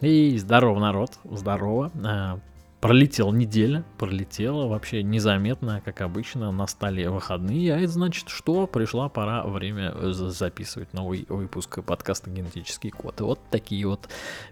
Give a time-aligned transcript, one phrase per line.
[0.00, 1.90] И здорово, народ, здорово.
[2.04, 2.38] А,
[2.80, 7.74] пролетела неделя, пролетела вообще незаметно, как обычно, на столе выходные.
[7.74, 13.20] А это значит, что пришла пора время записывать новый выпуск подкаста «Генетический код».
[13.20, 14.08] И вот такие вот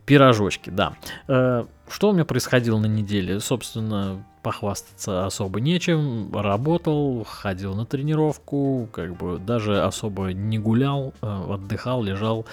[0.07, 0.97] пирожочки, да.
[1.29, 3.41] А, что у меня происходило на неделе?
[3.41, 6.31] Собственно, похвастаться особо нечем.
[6.33, 12.47] Работал, ходил на тренировку, как бы даже особо не гулял, а, отдыхал, лежал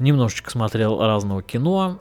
[0.00, 1.98] Немножечко смотрел разного кино,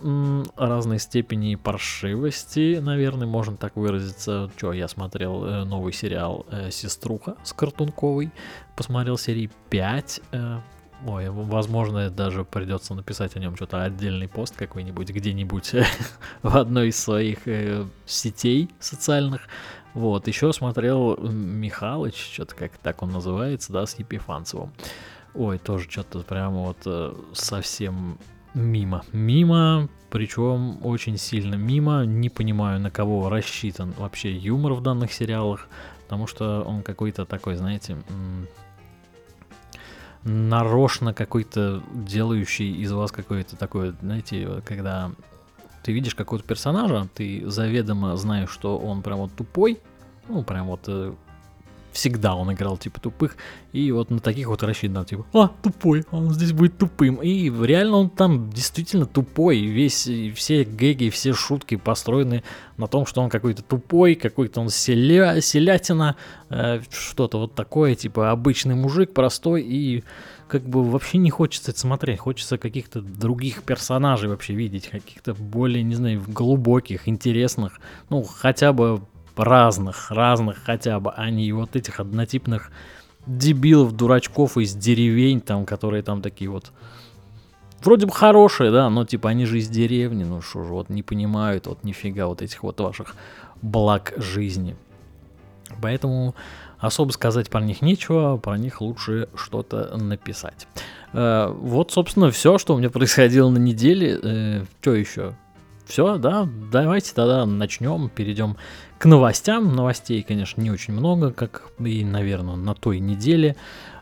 [0.55, 4.49] разной степени паршивости, наверное, можно так выразиться.
[4.57, 8.31] Что, я смотрел э, новый сериал э, «Сеструха» с Картунковой,
[8.75, 10.59] посмотрел серии 5, э,
[11.05, 15.71] Ой, возможно, даже придется написать о нем что-то отдельный пост какой-нибудь где-нибудь
[16.43, 17.39] в одной из своих
[18.05, 19.41] сетей социальных.
[19.93, 24.71] Вот, еще смотрел Михалыч, что-то как так он называется, да, с Епифанцевым.
[25.35, 28.19] Ой, тоже что-то прямо вот э, совсем
[28.53, 29.03] мимо.
[29.11, 32.05] Мимо, причем очень сильно мимо.
[32.05, 35.67] Не понимаю, на кого рассчитан вообще юмор в данных сериалах,
[36.03, 37.97] потому что он какой-то такой, знаете,
[40.23, 45.11] нарочно какой-то делающий из вас какой-то такой, знаете, когда
[45.83, 49.79] ты видишь какого-то персонажа, ты заведомо знаешь, что он прям вот тупой,
[50.29, 51.13] ну, прям вот э,
[51.93, 53.37] всегда он играл типа тупых,
[53.71, 57.97] и вот на таких вот рассчитан, типа, а, тупой, он здесь будет тупым, и реально
[57.97, 62.43] он там действительно тупой, весь, все гэги, все шутки построены
[62.77, 66.15] на том, что он какой-то тупой, какой-то он селя, селятина,
[66.49, 70.03] э, что-то вот такое, типа обычный мужик, простой, и
[70.47, 75.83] как бы вообще не хочется это смотреть, хочется каких-то других персонажей вообще видеть, каких-то более,
[75.83, 79.01] не знаю, глубоких, интересных, ну, хотя бы
[79.35, 82.71] разных, разных хотя бы, а не вот этих однотипных
[83.25, 86.71] дебилов, дурачков из деревень, там, которые там такие вот
[87.83, 91.03] вроде бы хорошие, да, но типа они же из деревни, ну что же, вот не
[91.03, 93.15] понимают вот нифига вот этих вот ваших
[93.61, 94.75] благ жизни.
[95.81, 96.35] Поэтому
[96.79, 100.67] особо сказать про них нечего, про них лучше что-то написать.
[101.13, 104.19] Э, вот, собственно, все, что у меня происходило на неделе.
[104.21, 105.35] Э, что еще?
[105.85, 108.57] Все, да, давайте тогда начнем, перейдем
[108.97, 109.75] к новостям.
[109.75, 113.55] Новостей, конечно, не очень много, как и, наверное, на той неделе.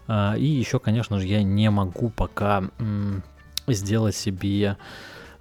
[0.07, 2.63] А, и еще, конечно же, я не могу пока
[3.67, 4.77] сделать себе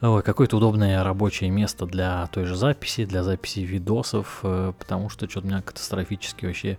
[0.00, 5.46] какое-то удобное рабочее место для той же записи, для записи видосов, э, потому что что-то
[5.46, 6.78] у меня катастрофически вообще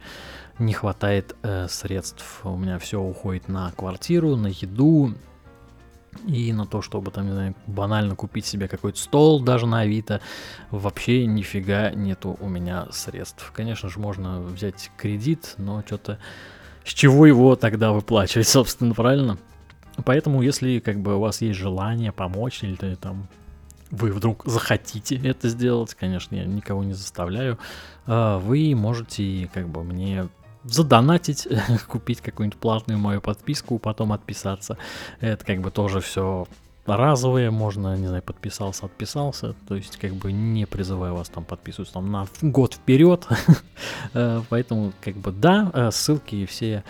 [0.57, 2.41] не хватает э, средств.
[2.43, 5.13] У меня все уходит на квартиру, на еду,
[6.27, 10.21] и на то, чтобы там, не знаю, банально купить себе какой-то стол даже на Авито,
[10.69, 13.51] вообще нифига нету у меня средств.
[13.55, 16.19] Конечно же, можно взять кредит, но что-то
[16.83, 19.37] с чего его тогда выплачивать, собственно, правильно?
[20.05, 23.27] Поэтому, если как бы у вас есть желание помочь или там
[23.91, 27.59] вы вдруг захотите это сделать, конечно, я никого не заставляю,
[28.05, 30.29] а, вы можете как бы мне
[30.63, 31.47] задонатить,
[31.87, 34.77] купить какую-нибудь платную мою подписку, потом отписаться.
[35.19, 36.47] Это как бы тоже все
[36.85, 41.93] разовые, можно, не знаю, подписался, отписался, то есть как бы не призываю вас там подписываться
[41.93, 43.27] там на год вперед,
[44.13, 46.83] э, поэтому как бы да, э, ссылки все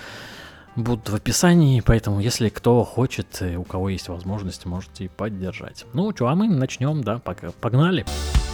[0.77, 5.85] будут в описании, поэтому если кто хочет, у кого есть возможность, можете поддержать.
[5.93, 8.03] Ну что, а мы начнем, да, пока, погнали.
[8.03, 8.50] Погнали.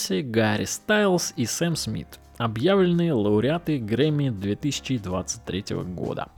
[0.00, 6.28] Бейонсе, Гарри Стайлз и Сэм Смит, объявленные лауреаты Грэмми 2023 года.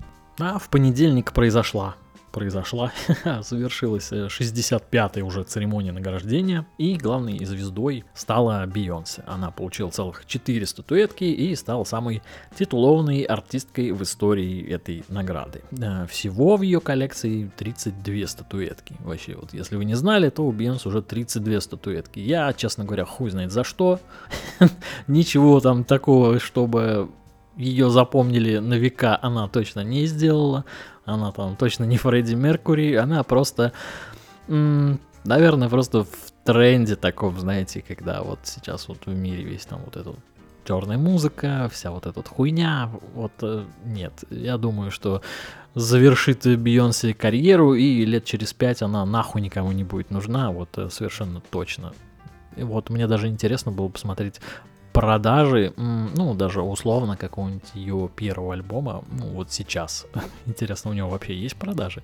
[0.40, 1.94] А в понедельник произошла
[2.32, 2.92] произошла,
[3.42, 9.22] завершилась 65-я э, уже церемония награждения, и главной звездой стала Бейонсе.
[9.26, 12.22] Она получила целых 4 статуэтки и стала самой
[12.58, 15.62] титулованной артисткой в истории этой награды.
[15.78, 18.96] Э, всего в ее коллекции 32 статуэтки.
[19.00, 22.18] Вообще, вот если вы не знали, то у Бейонсе уже 32 статуэтки.
[22.18, 24.00] Я, честно говоря, хуй знает за что.
[25.06, 27.10] Ничего там такого, чтобы
[27.56, 30.64] ее запомнили на века, она точно не сделала.
[31.04, 33.72] Она там точно не Фредди Меркури, она просто,
[34.48, 39.80] м- наверное, просто в тренде таком, знаете, когда вот сейчас вот в мире весь там
[39.84, 40.16] вот этот
[40.64, 45.22] черная музыка, вся вот эта хуйня, вот э, нет, я думаю, что
[45.74, 50.88] завершит Бейонсе карьеру, и лет через пять она нахуй никому не будет нужна, вот э,
[50.88, 51.92] совершенно точно.
[52.56, 54.40] И вот мне даже интересно было посмотреть
[54.92, 60.06] продажи, ну, даже условно какого-нибудь ее первого альбома, ну, вот сейчас.
[60.46, 62.02] Интересно, у него вообще есть продажи?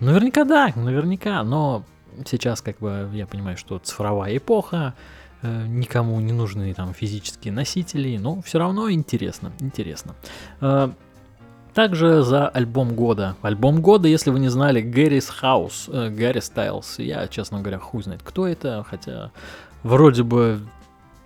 [0.00, 1.84] Наверняка да, наверняка, но
[2.26, 4.94] сейчас как бы я понимаю, что цифровая эпоха,
[5.42, 10.14] э, никому не нужны там физические носители, но все равно интересно, интересно.
[10.60, 10.90] Э,
[11.72, 13.36] также за альбом года.
[13.42, 16.98] Альбом года, если вы не знали, Гаррис Хаус, э, Гарри Стайлз.
[16.98, 19.30] Я, честно говоря, хуй знает, кто это, хотя
[19.82, 20.60] вроде бы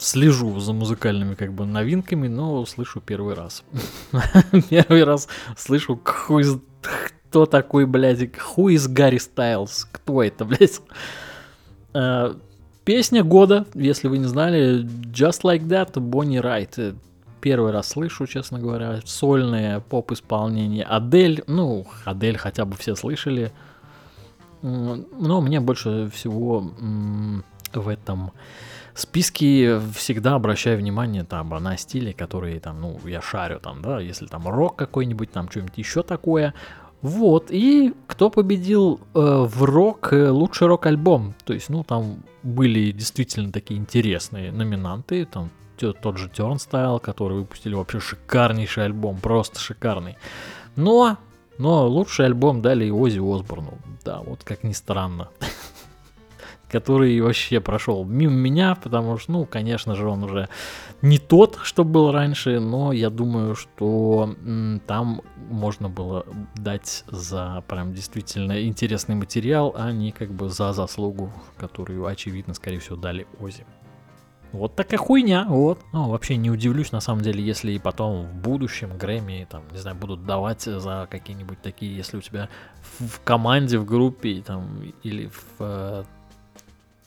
[0.00, 3.62] слежу за музыкальными как бы новинками, но слышу первый раз.
[4.70, 5.96] Первый раз слышу
[7.30, 9.86] кто такой, блядь, who is Гарри Стайлз?
[9.92, 10.80] Кто это, блядь?
[11.92, 12.40] Uh,
[12.84, 16.78] песня года, если вы не знали, Just Like That, Бонни Райт.
[17.40, 20.84] Первый раз слышу, честно говоря, сольное поп-исполнение.
[20.84, 23.52] Адель, ну, Адель хотя бы все слышали.
[24.62, 26.70] Но мне больше всего
[27.72, 28.32] в этом
[29.00, 34.26] списке всегда обращаю внимание там на стили, которые там, ну, я шарю там, да, если
[34.26, 36.54] там рок какой-нибудь, там что-нибудь еще такое.
[37.02, 41.34] Вот, и кто победил э, в рок, э, лучший рок-альбом.
[41.44, 47.74] То есть, ну, там были действительно такие интересные номинанты, там тот же Turnstile, который выпустили
[47.74, 50.18] вообще шикарнейший альбом, просто шикарный.
[50.76, 51.16] Но,
[51.56, 53.78] но лучший альбом дали Ози Осборну.
[54.04, 55.30] Да, вот как ни странно.
[56.70, 60.48] который вообще прошел мимо меня, потому что, ну, конечно же, он уже
[61.02, 64.34] не тот, что был раньше, но я думаю, что
[64.86, 66.24] там можно было
[66.56, 72.78] дать за прям действительно интересный материал, а не как бы за заслугу, которую, очевидно, скорее
[72.78, 73.64] всего, дали Ози.
[74.52, 75.78] Вот такая хуйня, вот.
[75.92, 79.78] Ну, вообще не удивлюсь, на самом деле, если и потом в будущем Грэмми, там, не
[79.78, 82.48] знаю, будут давать за какие-нибудь такие, если у тебя
[82.98, 86.04] в команде, в группе, там, или в э,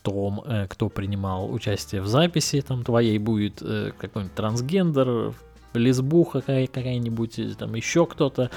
[0.04, 5.34] том, э, кто принимал участие в записи там твоей, будет э, какой-нибудь трансгендер,
[5.72, 8.50] лесбуха какая-нибудь, там еще кто-то.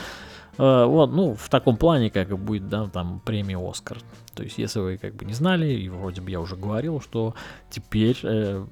[0.57, 3.99] Э, вот, ну, в таком плане, как будет, да, там, премия Оскар.
[4.35, 7.33] То есть, если вы как бы не знали, и вроде бы я уже говорил, что
[7.69, 8.65] теперь э,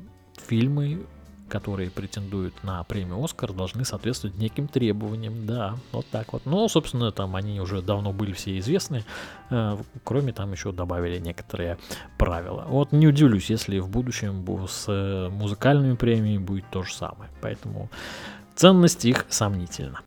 [0.46, 1.06] фильмы
[1.50, 5.46] которые претендуют на премию Оскар, должны соответствовать неким требованиям.
[5.46, 6.46] Да, вот так вот.
[6.46, 9.04] Но, собственно, там они уже давно были все известны.
[9.50, 11.78] Э, кроме там еще добавили некоторые
[12.18, 12.66] правила.
[12.68, 17.30] Вот не удивлюсь, если в будущем с э, музыкальными премиями будет то же самое.
[17.42, 17.90] Поэтому
[18.56, 20.02] ценность их сомнительна.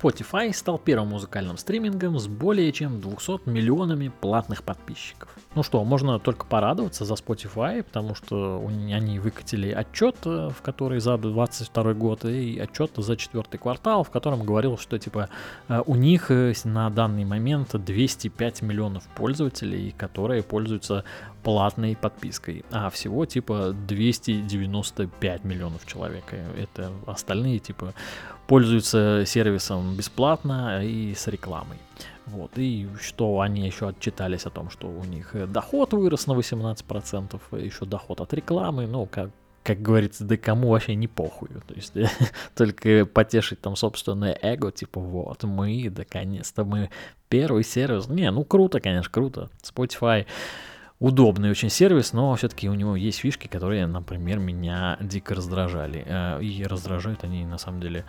[0.00, 5.28] Spotify стал первым музыкальным стримингом с более чем 200 миллионами платных подписчиков.
[5.54, 11.00] Ну что, можно только порадоваться за Spotify, потому что они выкатили отчет, э, в который
[11.00, 15.28] за 22 год, и отчет за четвертый квартал, в котором говорил, что типа
[15.68, 21.04] э, у них э, на данный момент 205 миллионов пользователей, которые пользуются
[21.42, 26.24] платной подпиской, а всего типа 295 миллионов человек.
[26.56, 27.94] Это остальные типа
[28.50, 31.78] пользуются сервисом бесплатно и с рекламой.
[32.26, 37.64] Вот, и что они еще отчитались о том, что у них доход вырос на 18%,
[37.64, 39.30] еще доход от рекламы, ну, как,
[39.64, 41.48] как говорится, да кому вообще не похуй.
[41.66, 41.92] То есть
[42.54, 46.90] только потешить там собственное эго, типа вот, мы, наконец-то мы
[47.28, 48.08] первый сервис.
[48.08, 49.50] Не, ну круто, конечно, круто.
[49.62, 50.26] Spotify
[51.00, 56.04] удобный очень сервис, но все-таки у него есть фишки, которые, например, меня дико раздражали.
[56.06, 58.04] Э, и раздражают они на самом деле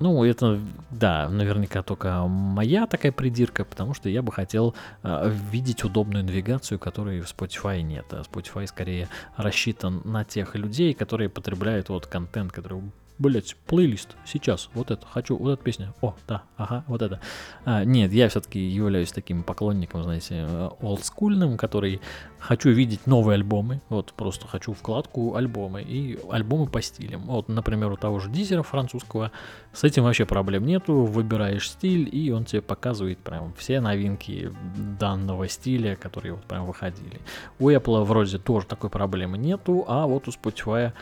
[0.00, 0.58] ну, это,
[0.90, 6.78] да, наверняка только моя такая придирка, потому что я бы хотел э, видеть удобную навигацию,
[6.78, 8.06] которой в Spotify нет.
[8.10, 12.82] А Spotify скорее рассчитан на тех людей, которые потребляют вот контент, который
[13.20, 17.20] блять, плейлист, сейчас, вот это, хочу, вот эта песня, о, да, ага, вот это.
[17.66, 20.48] А, нет, я все-таки являюсь таким поклонником, знаете,
[20.80, 22.00] олдскульным, который
[22.38, 27.20] хочу видеть новые альбомы, вот просто хочу вкладку альбомы и альбомы по стилям.
[27.26, 29.32] Вот, например, у того же Дизера французского,
[29.74, 34.50] с этим вообще проблем нету, выбираешь стиль, и он тебе показывает прям все новинки
[34.98, 37.20] данного стиля, которые вот прям выходили.
[37.58, 40.94] У Apple вроде тоже такой проблемы нету, а вот у Spotify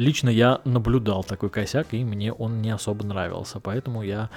[0.00, 4.30] Лично я наблюдал такой косяк, и мне он не особо нравился, поэтому я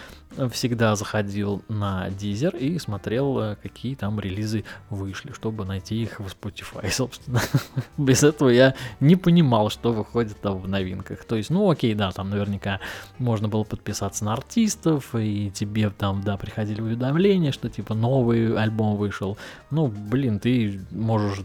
[0.51, 6.25] всегда заходил на Deezer и смотрел, э, какие там релизы вышли, чтобы найти их в
[6.25, 7.39] Spotify, собственно.
[7.97, 11.23] Без этого я не понимал, что выходит там в новинках.
[11.23, 12.81] То есть, ну окей, да, там наверняка
[13.17, 18.97] можно было подписаться на артистов, и тебе там, да, приходили уведомления, что типа новый альбом
[18.97, 19.37] вышел.
[19.71, 21.39] Ну, блин, ты можешь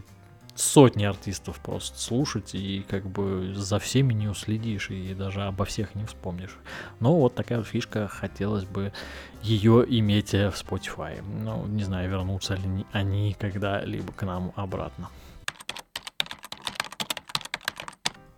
[0.59, 5.95] сотни артистов просто слушать, и как бы за всеми не уследишь, и даже обо всех
[5.95, 6.57] не вспомнишь.
[6.99, 8.91] Но вот такая фишка, хотелось бы
[9.41, 11.21] ее иметь в Spotify.
[11.21, 15.09] Ну, не знаю, вернутся ли они когда-либо к нам обратно.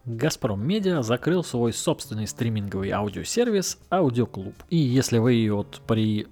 [0.05, 4.55] Газпром Медиа закрыл свой собственный стриминговый аудиосервис Аудиоклуб.
[4.69, 6.27] И если вы вот при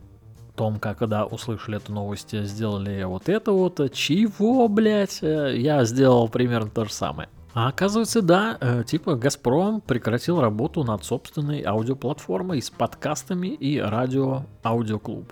[0.59, 6.69] том, как когда услышали эту новость, сделали вот это вот, чего, блять, я сделал примерно
[6.69, 7.29] то же самое.
[7.53, 14.43] А оказывается, да, э, типа Газпром прекратил работу над собственной аудиоплатформой с подкастами и радио
[14.61, 15.31] Аудиоклуб.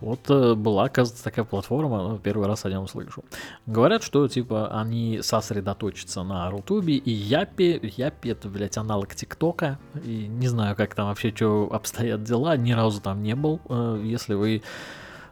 [0.00, 3.24] Вот э, была, оказывается, такая платформа, ну, первый раз о нем слышу.
[3.66, 7.80] Говорят, что, типа, они сосредоточатся на Рутубе и Япе.
[7.82, 9.78] Япе это, блядь, аналог ТикТока.
[10.04, 13.60] И не знаю, как там вообще, что обстоят дела, ни разу там не был.
[13.68, 14.62] Э, если вы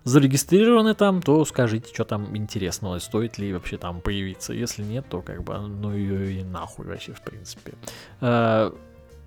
[0.04, 4.52] зарегистрированы там, то скажите, что там интересного, стоит ли вообще там появиться.
[4.52, 7.72] Если нет, то как бы, ну и нахуй вообще, в принципе.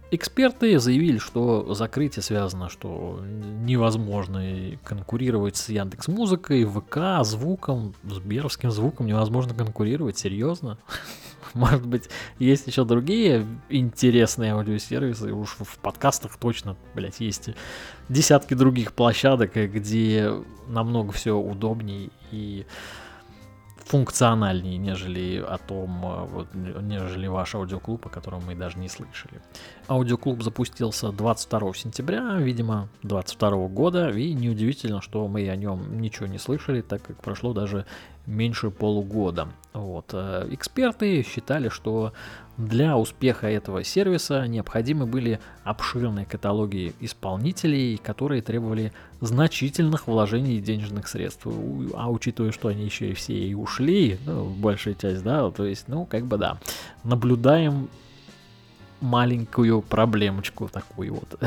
[0.10, 4.42] Эксперты заявили, что закрытие связано, что невозможно
[4.86, 10.78] конкурировать с Яндекс Музыкой, ВК, звуком, Сберовским звуком невозможно конкурировать, серьезно.
[11.54, 12.10] Может быть,
[12.40, 17.50] есть еще другие интересные аудиосервисы, уж в подкастах точно, блядь, есть
[18.08, 20.32] десятки других площадок, где
[20.68, 22.66] намного все удобнее и
[23.88, 29.42] функциональнее, нежели о том, э, вот, нежели ваш аудиоклуб, о котором мы даже не слышали.
[29.88, 36.38] Аудиоклуб запустился 22 сентября, видимо, 22 года, и неудивительно, что мы о нем ничего не
[36.38, 37.86] слышали, так как прошло даже
[38.28, 39.48] меньше полугода.
[39.74, 40.12] Вот.
[40.14, 42.14] Э, эксперты считали, что
[42.58, 48.92] для успеха этого сервиса необходимы были обширные каталоги исполнителей, которые требовали
[49.22, 51.46] значительных вложений денежных средств.
[51.96, 55.88] А учитывая, что они еще и все и ушли, ну, большая часть, да, то есть,
[55.88, 56.58] ну, как бы да,
[57.04, 57.90] наблюдаем
[59.02, 61.40] маленькую проблемочку такую вот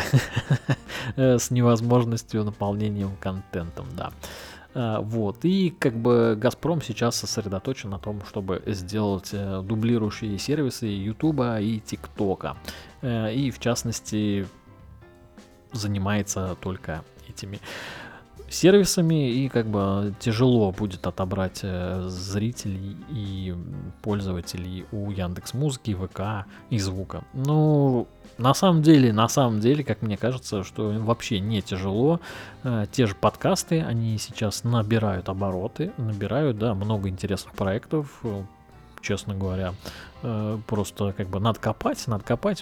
[1.16, 4.12] с невозможностью наполнением контентом, да.
[4.74, 5.44] А, вот.
[5.44, 11.80] И как бы Газпром сейчас сосредоточен на том, чтобы сделать э, дублирующие сервисы Ютуба и
[11.80, 12.56] ТикТока.
[13.02, 14.46] Э, и в частности
[15.72, 17.60] занимается только этими
[18.50, 23.54] сервисами и как бы тяжело будет отобрать э, зрителей и
[24.02, 27.22] пользователей у Яндекс Музыки, ВК и звука.
[27.32, 32.20] Ну, на самом деле, на самом деле, как мне кажется, что вообще не тяжело.
[32.64, 38.42] Э, те же подкасты, они сейчас набирают обороты, набирают, да, много интересных проектов, э,
[39.00, 39.74] честно говоря.
[40.66, 42.60] Просто как бы надо копать, надо копать.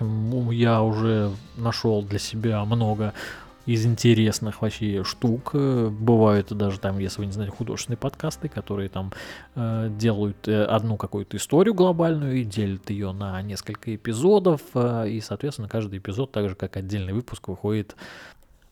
[0.52, 3.14] Я уже нашел для себя много
[3.68, 5.50] из интересных вообще штук.
[5.52, 9.12] Э, бывают даже там, если вы не знаете, художественные подкасты, которые там
[9.54, 14.62] э, делают э, одну какую-то историю глобальную и делят ее на несколько эпизодов.
[14.72, 17.94] Э, и, соответственно, каждый эпизод, так же как отдельный выпуск, выходит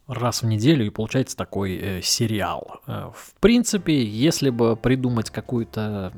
[0.06, 2.80] раз в неделю и получается такой э, сериал.
[2.86, 6.14] Э, в принципе, если бы придумать какую-то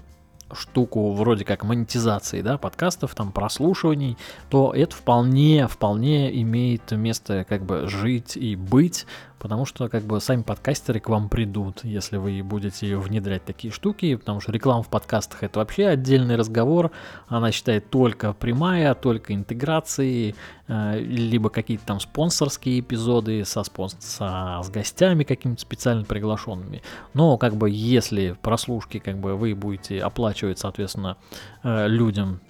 [0.52, 4.16] штуку вроде как монетизации, да, подкастов, там, прослушиваний,
[4.50, 9.06] то это вполне, вполне имеет место как бы жить и быть,
[9.38, 14.16] потому что как бы сами подкастеры к вам придут, если вы будете внедрять такие штуки,
[14.16, 16.90] потому что реклама в подкастах это вообще отдельный разговор,
[17.28, 20.34] она считает только прямая, только интеграции,
[20.66, 23.96] э, либо какие-то там спонсорские эпизоды со, спонс...
[24.00, 26.82] со с гостями какими-то специально приглашенными.
[27.14, 31.16] Но как бы если прослушки как бы вы будете оплачивать, соответственно,
[31.62, 32.40] э, людям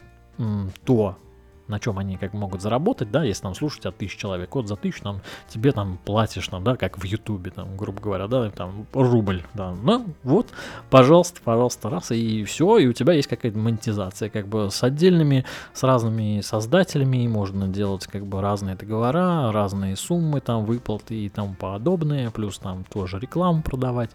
[0.85, 1.17] то
[1.69, 4.77] на чем они как могут заработать, да, если там слушать от тысяч человек, вот за
[4.77, 8.87] тысячу там тебе там платишь, там, да, как в Ютубе, там, грубо говоря, да, там
[8.93, 10.49] рубль, да, ну вот,
[10.91, 15.45] пожалуйста, пожалуйста, раз, и все, и у тебя есть какая-то монетизация, как бы с отдельными,
[15.75, 21.55] с разными создателями, можно делать как бы разные договора, разные суммы, там, выплаты и тому
[21.55, 24.11] подобное, плюс там тоже рекламу продавать,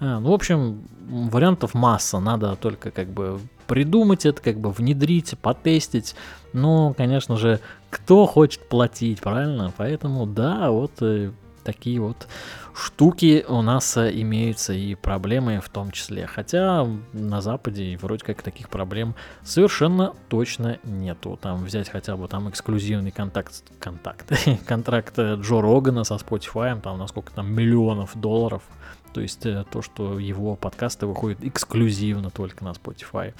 [0.00, 5.38] а, ну, в общем, вариантов масса, надо только как бы придумать это, как бы внедрить,
[5.38, 6.16] потестить.
[6.52, 7.60] Но, конечно же,
[7.90, 9.72] кто хочет платить, правильно?
[9.76, 11.30] Поэтому, да, вот э,
[11.62, 12.26] такие вот
[12.74, 16.26] штуки у нас э, имеются и проблемы в том числе.
[16.26, 21.38] Хотя на Западе вроде как таких проблем совершенно точно нету.
[21.40, 24.32] Там взять хотя бы там эксклюзивный контакт, контакт,
[24.66, 28.62] контракт э, Джо Рогана со Spotify, там насколько там миллионов долларов
[29.12, 33.34] то есть э, то, что его подкасты выходят эксклюзивно только на Spotify.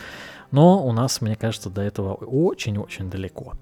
[0.51, 3.55] Но у нас, мне кажется, до этого очень-очень далеко.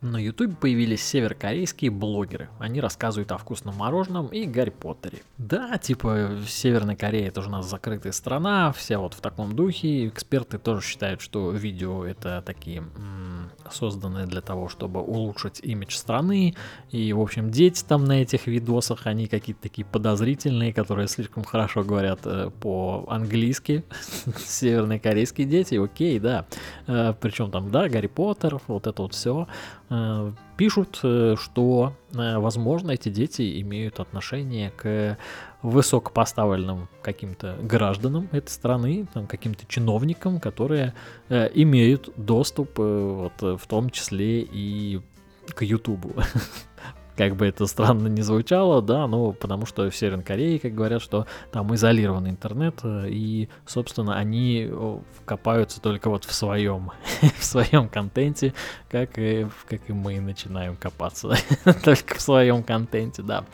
[0.00, 2.48] На YouTube появились северокорейские блогеры.
[2.60, 5.22] Они рассказывают о вкусном мороженом и Гарри Поттере.
[5.38, 10.06] Да, типа Северная Корея это же у нас закрытая страна, все вот в таком духе.
[10.06, 12.84] Эксперты тоже считают, что видео это такие
[13.72, 16.54] созданы для того, чтобы улучшить имидж страны.
[16.90, 21.82] И, в общем, дети там на этих видосах, они какие-то такие подозрительные, которые слишком хорошо
[21.82, 23.84] говорят э, по-английски.
[24.38, 26.46] Северные корейские дети, окей, да.
[26.86, 29.46] Э, причем там, да, Гарри Поттер, вот это вот все.
[29.90, 35.16] Э, пишут, что, возможно, эти дети имеют отношение к
[35.62, 40.94] высокопоставленным каким-то гражданам этой страны, там, каким-то чиновникам, которые
[41.28, 45.00] э, имеют доступ, э, вот, в том числе и
[45.54, 46.12] к Ютубу.
[47.18, 51.02] как бы это странно не звучало, да, но потому что в Северной Корее, как говорят,
[51.02, 54.70] что там изолированный интернет, э, и, собственно, они
[55.24, 56.92] копаются только вот в своем,
[57.38, 58.54] в своем контенте,
[58.88, 61.34] как и, как и мы начинаем копаться
[61.84, 63.44] только в своем контенте, да.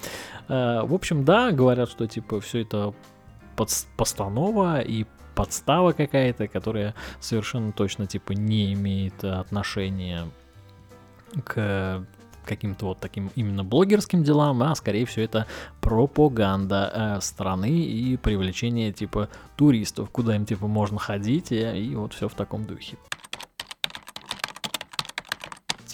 [0.48, 2.94] Э, в общем, да, говорят, что типа все это
[3.96, 10.28] постанова и подстава какая-то, которая совершенно точно типа не имеет отношения
[11.44, 12.06] к
[12.44, 15.46] каким-то вот таким именно блогерским делам, а скорее всего это
[15.80, 22.12] пропаганда э, страны и привлечение типа туристов, куда им типа можно ходить и, и вот
[22.12, 22.96] все в таком духе.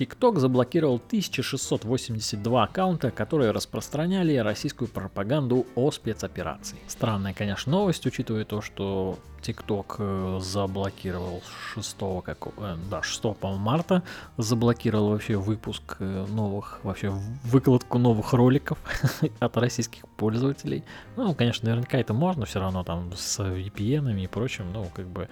[0.01, 6.79] TikTok заблокировал 1682 аккаунта, которые распространяли российскую пропаганду о спецоперации.
[6.87, 11.43] Странная, конечно, новость, учитывая то, что TikTok э, заблокировал
[11.75, 14.03] 6, как, э, да, 6 по марта,
[14.37, 17.11] заблокировал вообще выпуск э, новых, вообще
[17.45, 18.79] выкладку новых роликов
[19.41, 20.85] от российских пользователей.
[21.17, 25.29] Ну, конечно, наверняка это можно все равно там с VPN и прочим, ну, как бы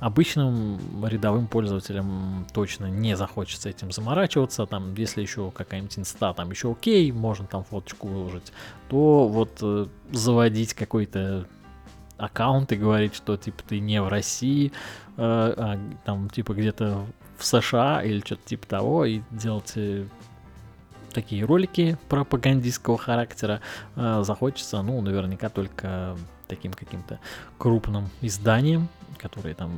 [0.00, 6.70] обычным рядовым пользователям точно не захочется этим заморачиваться, там, если еще какая-нибудь инста, там еще
[6.70, 8.52] окей, можно там фоточку выложить,
[8.88, 11.48] то вот заводить какой-то
[12.18, 14.72] аккаунт и говорить, что типа ты не в России,
[15.16, 17.06] э, а там типа где-то
[17.38, 20.04] в США или что-то типа того, и делать э,
[21.12, 23.60] такие ролики пропагандистского характера
[23.96, 26.16] э, захочется, ну, наверняка только
[26.48, 27.20] таким каким-то
[27.58, 29.72] крупным изданием, которые там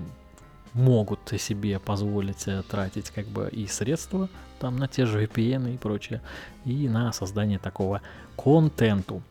[0.72, 4.28] могут себе позволить э, тратить как бы и средства
[4.60, 6.20] там на те же VPN и прочее,
[6.64, 8.02] и на создание такого
[8.36, 9.22] контенту.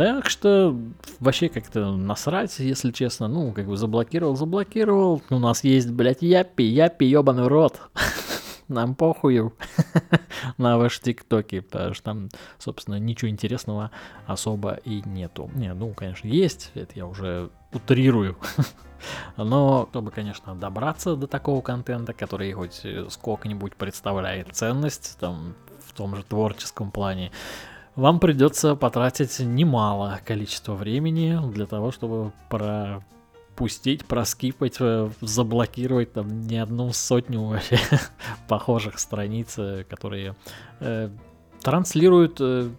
[0.00, 0.74] Так что
[1.18, 5.20] вообще как-то насрать, если честно, ну, как бы заблокировал, заблокировал.
[5.28, 7.82] У нас есть, блядь, япи, япи, ебаный рот.
[8.68, 9.54] Нам похую
[10.56, 13.90] на ваши тиктоки, потому что там, собственно, ничего интересного
[14.26, 15.50] особо и нету.
[15.54, 18.38] Не, ну, конечно, есть, это я уже утрирую.
[19.36, 26.16] Но чтобы, конечно, добраться до такого контента, который хоть сколько-нибудь представляет ценность, там, в том
[26.16, 27.32] же творческом плане,
[28.00, 36.56] вам придется потратить немало количество времени для того, чтобы пропустить, проскипать, э, заблокировать там не
[36.56, 37.78] одну сотню вообще
[38.48, 40.34] похожих страниц, э, которые
[40.80, 41.10] э,
[41.60, 42.70] транслируют э,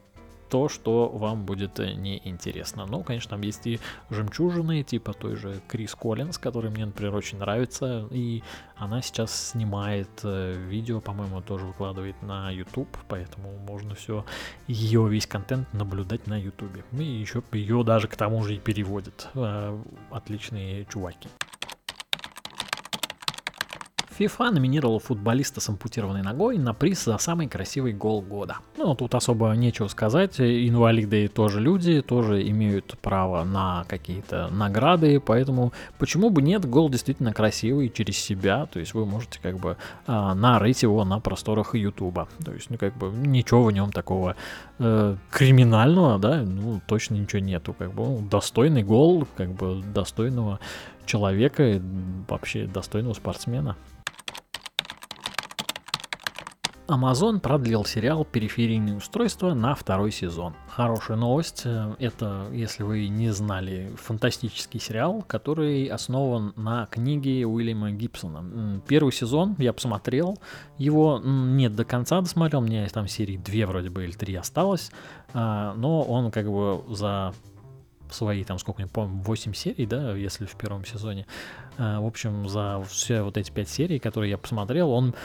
[0.51, 2.85] то, что вам будет э, неинтересно.
[2.85, 7.37] Ну, конечно, там есть и жемчужины, типа той же Крис Коллинз, который мне, например, очень
[7.37, 8.43] нравится, и
[8.75, 14.25] она сейчас снимает э, видео, по-моему, тоже выкладывает на YouTube, поэтому можно все,
[14.67, 16.83] ее весь контент наблюдать на YouTube.
[16.91, 19.29] И еще ее даже к тому же и переводят.
[19.33, 21.29] Э, отличные чуваки.
[24.21, 28.57] FIFA номинировала футболиста с ампутированной ногой на приз за самый красивый гол года.
[28.77, 30.39] Ну, тут особо нечего сказать.
[30.39, 37.33] Инвалиды тоже люди, тоже имеют право на какие-то награды, поэтому почему бы нет, гол действительно
[37.33, 42.27] красивый через себя, то есть вы можете как бы а, нарыть его на просторах Ютуба.
[42.45, 44.35] То есть, ну, как бы ничего в нем такого
[44.77, 50.59] э, криминального, да, ну, точно ничего нету, как бы ну, достойный гол, как бы достойного
[51.07, 51.81] человека,
[52.27, 53.75] вообще достойного спортсмена.
[56.91, 60.53] Amazon продлил сериал «Периферийные устройства» на второй сезон.
[60.67, 61.61] Хорошая новость.
[61.63, 68.81] Э, это, если вы не знали, фантастический сериал, который основан на книге Уильяма Гибсона.
[68.89, 70.37] Первый сезон я посмотрел,
[70.77, 74.91] его нет до конца досмотрел, у меня там серии две вроде бы или три осталось,
[75.33, 77.33] а, но он как бы за
[78.13, 81.25] свои, там, сколько, не помню, 8 серий, да, если в первом сезоне.
[81.77, 85.15] А, в общем, за все вот эти 5 серий, которые я посмотрел, он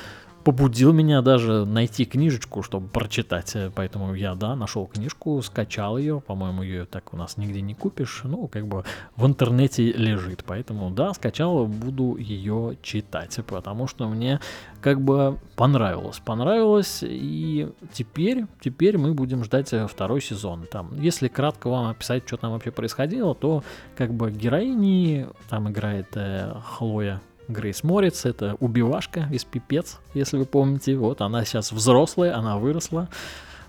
[0.46, 3.56] побудил меня даже найти книжечку, чтобы прочитать.
[3.56, 6.20] Э, поэтому я, да, нашел книжку, скачал ее.
[6.20, 8.20] По-моему, ее так у нас нигде не купишь.
[8.22, 8.84] Ну, как бы
[9.16, 10.44] в интернете лежит.
[10.46, 13.36] Поэтому, да, скачал, буду ее читать.
[13.44, 14.38] Потому что мне
[14.80, 16.22] как бы понравилось.
[16.24, 17.00] Понравилось.
[17.02, 20.68] И теперь, теперь мы будем ждать э, второй сезон.
[20.70, 23.64] Там, если кратко вам описать, что там вообще происходило, то
[23.96, 30.46] как бы героини, там играет э, Хлоя Грейс Морец, это убивашка из пипец, если вы
[30.46, 30.96] помните.
[30.96, 33.08] Вот она сейчас взрослая, она выросла.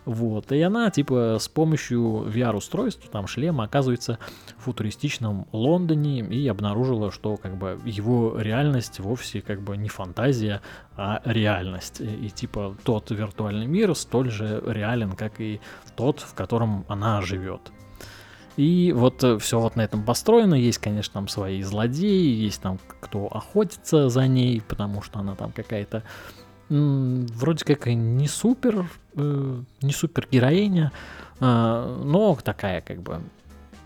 [0.08, 4.20] Вот, и она, типа, с помощью VR-устройств, там, шлема, оказывается
[4.58, 10.62] в футуристичном Лондоне и обнаружила, что, как бы, его реальность вовсе, как бы, не фантазия,
[10.96, 12.00] а реальность.
[12.00, 15.60] И типа, тот виртуальный мир столь же реален, как и
[15.98, 17.74] тот, в котором она живет.
[18.58, 20.56] И вот э, все вот на этом построено.
[20.56, 25.52] Есть, конечно, там свои злодеи, есть там кто охотится за ней, потому что она там
[25.52, 26.04] какая-то
[26.70, 30.92] вроде как не супер, э, не супер героиня,
[31.40, 33.22] э, но такая как бы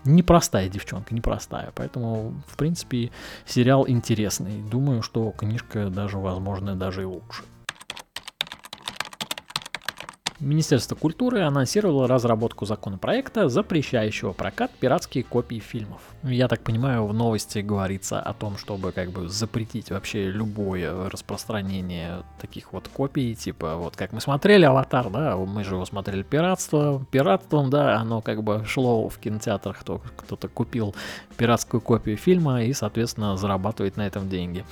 [0.04, 1.72] непростая девчонка, непростая.
[1.74, 3.10] Поэтому, в принципе,
[3.46, 4.62] сериал интересный.
[4.62, 7.44] Думаю, что книжка даже, возможно, даже и лучше.
[10.42, 16.00] Министерство культуры анонсировало разработку законопроекта, запрещающего прокат пиратские копии фильмов.
[16.24, 22.24] Я так понимаю, в новости говорится о том, чтобы как бы запретить вообще любое распространение
[22.40, 27.06] таких вот копий, типа вот как мы смотрели «Аватар», да, мы же его смотрели пиратство,
[27.12, 30.92] пиратством, да, оно как бы шло в кинотеатрах, кто, кто-то купил
[31.36, 34.64] пиратскую копию фильма и, соответственно, зарабатывает на этом деньги.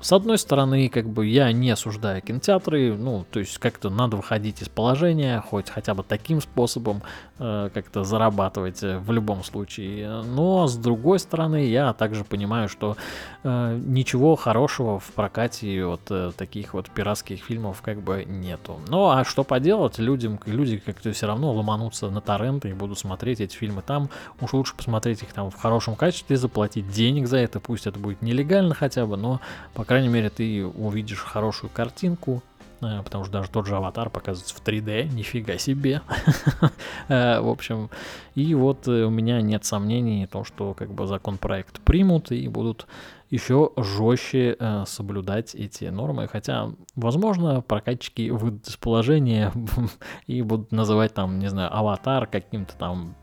[0.00, 4.62] С одной стороны, как бы я не осуждаю кинотеатры, ну, то есть как-то надо выходить
[4.62, 7.02] из положения, хоть хотя бы таким способом
[7.38, 10.22] э, как-то зарабатывать э, в любом случае.
[10.22, 12.96] Но с другой стороны, я также понимаю, что
[13.42, 18.78] э, ничего хорошего в прокате вот э, таких вот пиратских фильмов как бы нету.
[18.88, 23.40] Ну, а что поделать, людям, люди как-то все равно ломанутся на торренты и будут смотреть
[23.40, 24.10] эти фильмы там.
[24.40, 28.20] Уж лучше посмотреть их там в хорошем качестве, заплатить денег за это, пусть это будет
[28.20, 29.40] нелегально хотя бы, но
[29.74, 32.42] по крайней мере, ты увидишь хорошую картинку,
[32.82, 36.02] э, потому что даже тот же аватар показывается в 3D, нифига себе.
[37.08, 37.88] Э, в общем,
[38.34, 42.86] и вот э, у меня нет сомнений, то, что как бы законопроект примут и будут
[43.30, 44.56] еще жестче
[44.86, 46.28] соблюдать эти нормы.
[46.28, 49.50] Хотя, возможно, прокатчики выйдут из положения
[50.26, 53.14] и будут называть там, не знаю, аватар каким-то там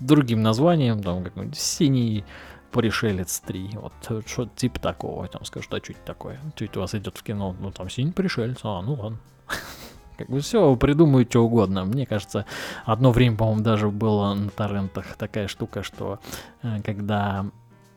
[0.00, 2.24] другим названием, там какой-нибудь синий
[2.72, 6.38] Пришелец 3, вот что типа такого, там скажут, а что это такое?
[6.58, 7.56] Это у вас идет в кино?
[7.58, 9.18] Ну там синий пришелец, а ну ладно.
[10.18, 11.84] Как бы все, придумают что угодно.
[11.84, 12.44] Мне кажется,
[12.84, 16.18] одно время, по-моему, даже было на торрентах такая штука, что
[16.62, 17.46] э, когда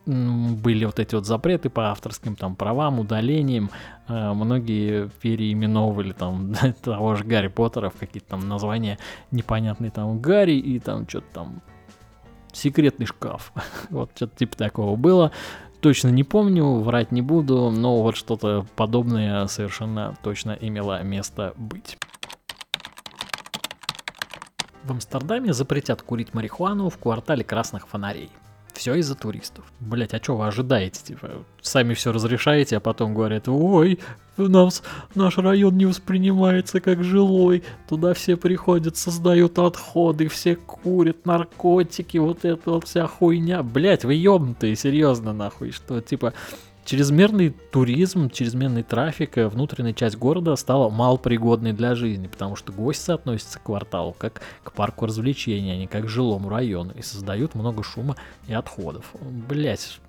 [0.06, 3.70] были вот эти вот запреты по авторским там правам, удалениям,
[4.08, 6.54] э, многие переименовывали там
[6.84, 8.98] того же Гарри Поттера в какие-то там названия
[9.32, 11.62] непонятные там Гарри и там что-то там
[12.54, 13.54] секретный шкаф.
[13.90, 15.32] вот что-то типа такого было.
[15.80, 21.98] Точно не помню, врать не буду, но вот что-то подобное совершенно точно имело место быть.
[24.84, 28.30] В Амстердаме запретят курить марихуану в квартале красных фонарей.
[28.82, 29.64] Все из-за туристов.
[29.80, 31.04] Блять, а что вы ожидаете?
[31.04, 31.30] Типа,
[31.62, 34.00] сами все разрешаете, а потом говорят, ой,
[34.38, 34.82] у нас
[35.14, 42.44] наш район не воспринимается как жилой, туда все приходят, создают отходы, все курят, наркотики, вот
[42.44, 43.62] это вот вся хуйня.
[43.62, 46.34] Блять, вы ёбнутые, серьезно нахуй, что типа
[46.84, 53.12] Чрезмерный туризм, чрезмерный трафик, э, внутренняя часть города стала малопригодной для жизни, потому что гости
[53.12, 57.56] относятся к кварталу как к парку развлечений, а не как к жилому району, и создают
[57.56, 58.16] много шума
[58.48, 59.14] и отходов.
[59.22, 60.00] Блять,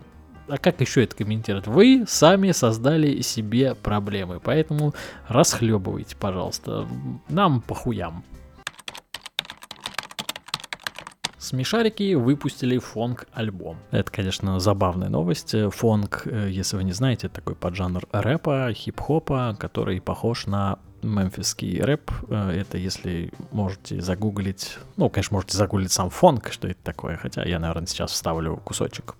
[0.48, 1.66] а как еще это комментировать?
[1.66, 4.94] Вы сами создали себе проблемы, поэтому
[5.28, 6.86] расхлебывайте, пожалуйста.
[7.28, 8.24] Нам похуям.
[11.42, 13.76] Смешарики выпустили фонг-альбом.
[13.90, 15.56] Это, конечно, забавная новость.
[15.72, 22.12] Фонг, э, если вы не знаете, такой поджанр рэпа, хип-хопа, который похож на мемфисский рэп.
[22.28, 27.42] Э, это если можете загуглить, ну, конечно, можете загуглить сам фонг, что это такое, хотя
[27.42, 29.16] я, наверное, сейчас вставлю кусочек.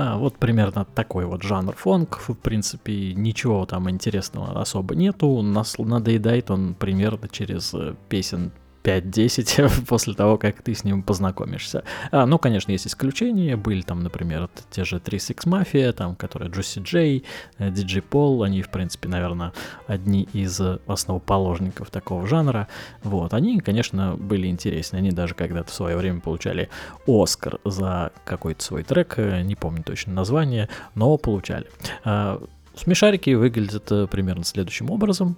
[0.00, 2.20] А, вот примерно такой вот жанр фонк.
[2.28, 5.42] В принципе, ничего там интересного особо нету.
[5.42, 8.52] Нас надоедает он примерно через э, песен
[8.88, 11.84] 5-10 после того, как ты с ним познакомишься.
[12.10, 13.56] А, ну, конечно, есть исключения.
[13.56, 17.24] Были там, например, те же 36 Mafia, там, которые Джусси Джей,
[17.58, 19.52] DJ Paul, они, в принципе, наверное,
[19.86, 22.68] одни из основоположников такого жанра.
[23.02, 24.96] Вот, они, конечно, были интересны.
[24.96, 26.70] Они даже когда-то в свое время получали
[27.06, 31.66] Оскар за какой-то свой трек, не помню точно название, но получали.
[32.04, 32.42] А,
[32.74, 35.36] смешарики выглядят э, примерно следующим образом.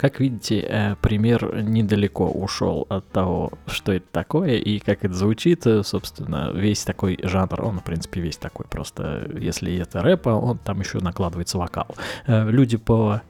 [0.00, 5.66] Как видите, э, пример недалеко ушел от того, что это такое и как это звучит.
[5.82, 8.64] Собственно, весь такой жанр, он, в принципе, весь такой.
[8.64, 11.94] Просто если это рэпа, он там еще накладывается вокал.
[12.26, 13.20] Э, люди по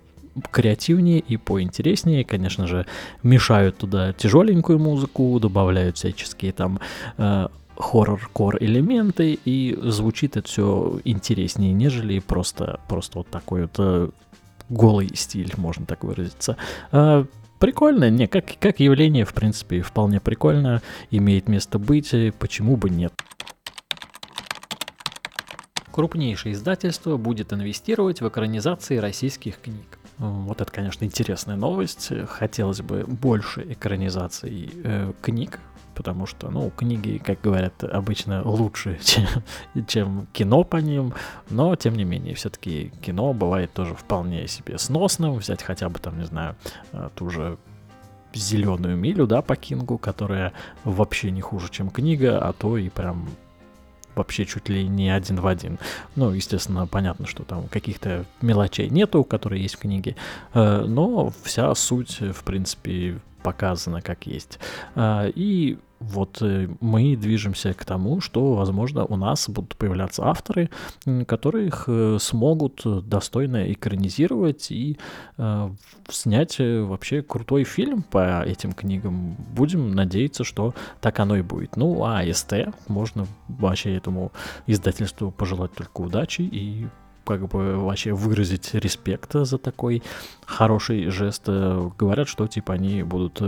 [0.52, 2.86] креативнее и поинтереснее, конечно же,
[3.24, 6.78] мешают туда тяжеленькую музыку, добавляют всяческие там
[7.18, 14.12] э, хоррор-кор элементы, и звучит это все интереснее, нежели просто, просто вот такой вот
[14.70, 16.56] голый стиль, можно так выразиться.
[16.92, 17.26] А,
[17.58, 20.80] прикольно, не, как, как явление, в принципе, вполне прикольно,
[21.10, 23.12] имеет место быть, почему бы нет.
[25.92, 29.98] Крупнейшее издательство будет инвестировать в экранизации российских книг.
[30.18, 32.12] Вот это, конечно, интересная новость.
[32.28, 35.60] Хотелось бы больше экранизаций э, книг
[36.00, 39.26] потому что, ну, книги, как говорят, обычно лучше, чем,
[39.86, 41.12] чем кино по ним,
[41.50, 46.18] но, тем не менее, все-таки кино бывает тоже вполне себе сносным, взять хотя бы, там,
[46.18, 46.56] не знаю,
[46.92, 47.58] э, ту же
[48.32, 53.28] зеленую милю, да, по Кингу, которая вообще не хуже, чем книга, а то и прям
[54.14, 55.78] вообще чуть ли не один в один.
[56.16, 60.16] Ну, естественно, понятно, что там каких-то мелочей нету, которые есть в книге,
[60.54, 64.58] э, но вся суть, в принципе, показана как есть.
[64.94, 70.70] Э, и вот э, мы движемся к тому, что, возможно, у нас будут появляться авторы,
[71.26, 74.98] которые их э, смогут достойно экранизировать и
[75.36, 75.70] э,
[76.08, 79.36] снять вообще крутой фильм по этим книгам.
[79.54, 81.76] Будем надеяться, что так оно и будет.
[81.76, 82.54] Ну, а СТ
[82.88, 84.32] можно вообще этому
[84.66, 86.88] издательству пожелать только удачи и
[87.38, 90.02] как бы вообще выразить респект за такой
[90.44, 91.46] хороший жест.
[91.46, 93.40] Говорят, что типа они будут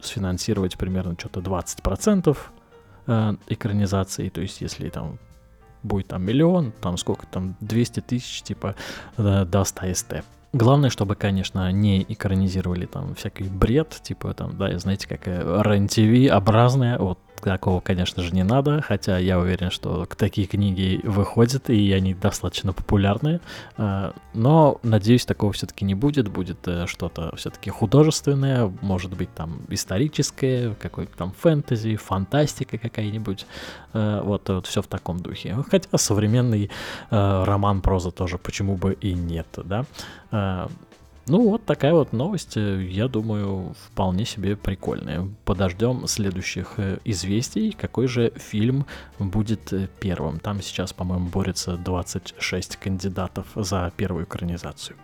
[0.00, 2.36] сфинансировать примерно что-то 20%
[3.06, 5.18] э, экранизации, то есть если там
[5.82, 8.74] будет там миллион, там сколько там, 200 тысяч, типа,
[9.16, 10.24] э, даст АСТ.
[10.52, 16.98] Главное, чтобы, конечно, не экранизировали там всякий бред, типа там, да, знаете, как РЕН-ТВ образная,
[16.98, 22.14] вот такого, конечно же, не надо, хотя я уверен, что такие книги выходят, и они
[22.14, 23.40] достаточно популярны.
[23.76, 26.28] А, но, надеюсь, такого все-таки не будет.
[26.28, 33.46] Будет э, что-то все-таки художественное, может быть, там историческое, какой-то там фэнтези, фантастика какая-нибудь.
[33.92, 35.56] Э, вот, вот все в таком духе.
[35.70, 36.70] Хотя современный
[37.10, 39.84] э, роман проза тоже почему бы и нет, да.
[41.30, 45.28] Ну, вот такая вот новость, э, я думаю, вполне себе прикольная.
[45.44, 48.84] Подождем следующих э, известий, какой же фильм
[49.20, 50.40] будет э, первым.
[50.40, 54.96] Там сейчас, по-моему, борется 26 кандидатов за первую экранизацию.